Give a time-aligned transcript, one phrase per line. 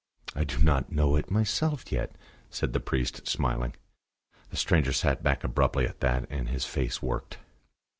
[0.33, 2.15] "I do not know it myself yet,"
[2.49, 3.75] said the priest, smiling.
[4.49, 7.37] The stranger sat back abruptly at that, and his face worked.